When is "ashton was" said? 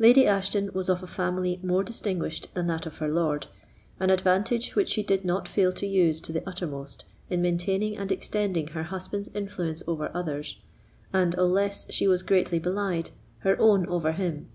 0.26-0.88